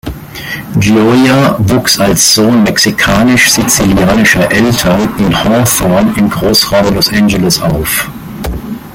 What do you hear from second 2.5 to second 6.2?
mexikanisch-sizilianischer Eltern in Hawthorne